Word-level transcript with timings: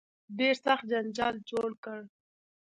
ډېر 0.39 0.55
سخت 0.65 0.83
جنجال 0.91 1.35
جوړ 1.49 1.69
کړ. 1.83 1.99